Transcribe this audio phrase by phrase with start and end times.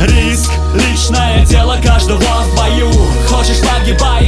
[0.00, 2.90] Риск– личное дело каждого в бою
[3.28, 4.19] Хочешь погибать?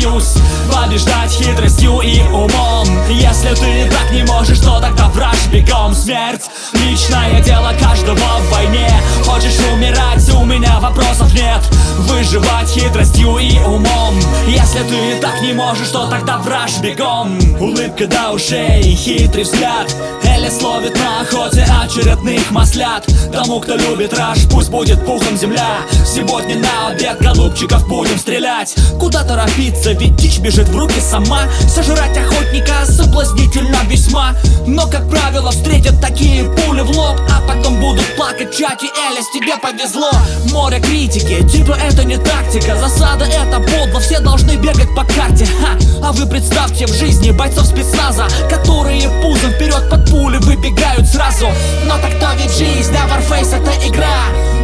[0.00, 0.34] Сдаюсь
[0.72, 2.86] Побеждать хитростью и умом.
[3.10, 5.94] Если ты так не можешь, то тогда враж бегом.
[5.94, 8.88] Смерть Личное дело каждого в войне.
[9.24, 11.60] Хочешь умирать, у меня вопросов нет.
[11.98, 14.14] Выживать хитростью и умом.
[14.46, 17.38] Если ты так не можешь, то тогда враж бегом.
[17.60, 19.94] Улыбка до ушей, хитрый взгляд
[20.40, 23.06] Элис ловит на охоте очередных маслят.
[23.30, 25.80] Тому, кто любит раш, пусть будет пухом земля.
[26.06, 28.74] Сегодня на обед голубчиков будем стрелять.
[28.98, 31.42] Куда торопиться, ведь дичь бежит в руки сама.
[31.68, 34.34] Сожрать охотника соблазнительно весьма.
[34.66, 39.56] Но, как правило, встретят такие пули в лоб А потом будут плакать чаки Элис, тебе
[39.58, 40.10] повезло!
[40.52, 42.76] Море критики, типа это не тактика.
[42.76, 45.46] Засада это подло, все должны бегать по карте.
[45.60, 45.76] Ха!
[46.02, 51.48] А вы представьте в жизни бойцов спецназа Которые пузом вперед под пули выбегают сразу.
[51.86, 54.06] Но так то ведь жизнь, а Warface это игра.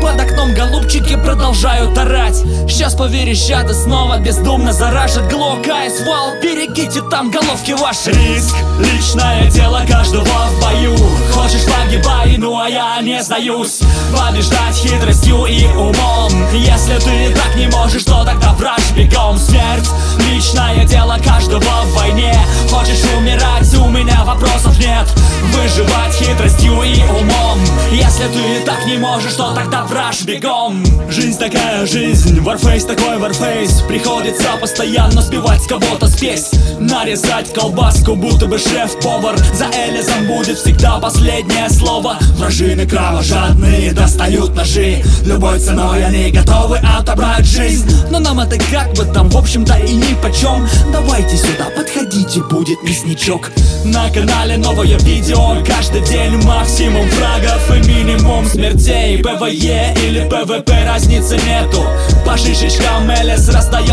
[0.00, 2.36] Под окном голубчики продолжают орать.
[2.68, 8.12] Сейчас поверещат и снова бездумно заражат Глок, АС, вал, берегите там головки ваши.
[8.12, 10.96] Риск, личное дело каждого в бою.
[11.32, 13.80] Хочешь погибай, ну а я не сдаюсь.
[14.16, 16.32] Побеждать хитростью и умом.
[16.52, 17.34] Если ты
[24.76, 27.60] меня вопросов нет Выживать хитростью и умом.
[27.92, 30.82] Если ты так не можешь, то тогда враж бегом.
[31.10, 33.86] Жизнь такая жизнь, Warface такой Warface.
[33.86, 36.52] Приходится постоянно сбивать с кого-то спесь.
[36.80, 39.36] Нарезать колбаску, будто бы шеф-повар.
[39.54, 42.16] За Элизом будет всегда последнее слово.
[42.38, 45.02] Вражины кровожадные достают ножи.
[45.26, 47.90] Любой ценой они готовы отобрать жизнь.
[48.10, 50.66] Но нам это как бы там в общем-то и ни почем.
[50.92, 53.50] Давайте сюда, подходите, будет мясничок.
[53.84, 59.22] На канале новое видео Каждый день максимум врагов и минимум смертей.
[59.22, 61.77] PvE или PvP разницы нету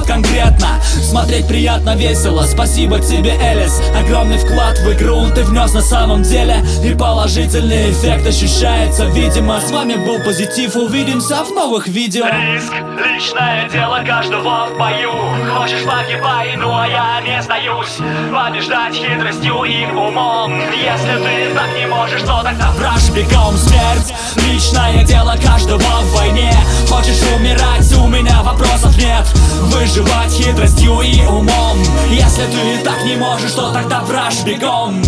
[0.00, 0.80] Раздает конкретно.
[0.82, 3.80] Смотреть приятно, весело, спасибо тебе, Элез.
[3.96, 6.64] Огромный вклад в игру ты внес на самом деле.
[6.84, 9.60] И положительный эффект ощущается, видимо.
[9.60, 12.26] С вами был Позитив, увидимся в новых видео.
[12.26, 12.72] Риск,
[13.04, 15.12] личное дело каждого в бою.
[15.54, 17.98] Хочешь погибай, ну а я не сдаюсь.
[18.32, 20.52] Побеждать хитростью и умом.
[20.72, 23.56] Если ты так не можешь, то тогда враж бегом.
[23.56, 26.52] Смерть, личное дело каждого в войне
[29.80, 31.78] Выживать хитростью и умом.
[32.10, 35.02] Если ты так не можешь, то тогда враж бегом